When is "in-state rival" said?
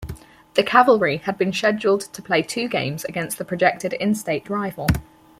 3.93-4.87